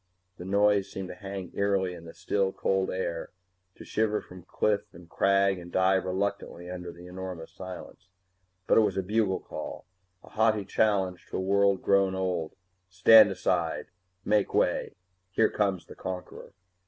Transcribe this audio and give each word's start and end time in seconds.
The 0.37 0.45
noise 0.45 0.91
seemed 0.91 1.09
to 1.09 1.13
hang 1.13 1.51
eerily 1.53 1.93
in 1.93 2.05
the 2.05 2.15
still, 2.15 2.51
cold 2.51 2.89
air; 2.89 3.29
to 3.75 3.85
shiver 3.85 4.19
from 4.19 4.41
cliff 4.41 4.81
and 4.95 5.07
crag 5.07 5.59
and 5.59 5.71
die 5.71 5.93
reluctantly 5.93 6.71
under 6.71 6.91
the 6.91 7.05
enormous 7.05 7.51
silence. 7.51 8.07
But 8.65 8.79
it 8.79 8.81
was 8.81 8.97
a 8.97 9.03
bugle 9.03 9.41
call, 9.41 9.85
a 10.23 10.29
haughty 10.29 10.65
challenge 10.65 11.27
to 11.27 11.37
a 11.37 11.39
world 11.39 11.83
grown 11.83 12.15
old 12.15 12.55
stand 12.89 13.29
aside, 13.29 13.89
make 14.25 14.55
way, 14.55 14.95
here 15.29 15.51
comes 15.51 15.85
the 15.85 15.93
conqueror! 15.93 16.55